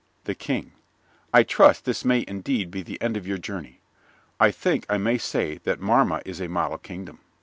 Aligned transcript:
THE 0.23 0.33
KING 0.33 0.71
I 1.31 1.43
trust 1.43 1.85
this 1.85 2.03
may 2.03 2.25
indeed 2.27 2.71
be 2.71 2.81
the 2.81 2.99
end 3.03 3.17
of 3.17 3.27
your 3.27 3.37
journey. 3.37 3.81
I 4.39 4.49
think 4.49 4.87
I 4.89 4.97
may 4.97 5.19
say 5.19 5.59
that 5.59 5.79
Marma 5.79 6.23
is 6.25 6.41
a 6.41 6.47
model 6.49 6.79
kingdom. 6.79 7.19